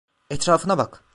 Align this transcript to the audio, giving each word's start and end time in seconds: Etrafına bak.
Etrafına 0.29 0.77
bak. 0.77 1.03